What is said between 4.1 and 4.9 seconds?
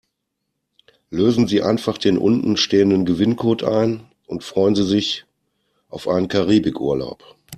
und freuen Sie